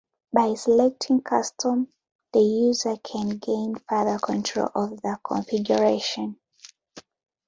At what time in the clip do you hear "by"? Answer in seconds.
0.33-0.55